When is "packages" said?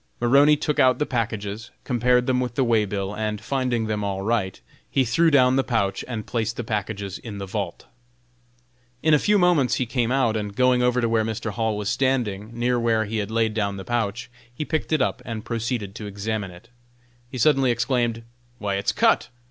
1.05-1.69, 6.63-7.19